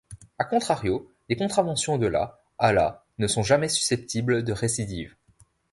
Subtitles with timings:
[0.39, 5.13] A contrario, les contraventions de la à la ne sont jamais susceptibles de récidive.